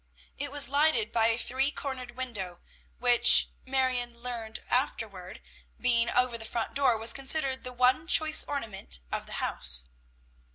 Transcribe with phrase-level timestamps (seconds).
[0.39, 2.59] It was lighted by a three cornered window,
[2.97, 5.43] which Marion learned afterward,
[5.79, 9.85] being over the front door, was considered the one choice ornament of the house.